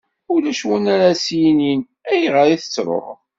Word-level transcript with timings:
Ulac 0.33 0.61
win 0.67 0.85
ara 0.93 1.07
as-yinin: 1.13 1.81
ayɣer 2.11 2.47
i 2.49 2.57
tettruḍ. 2.61 3.07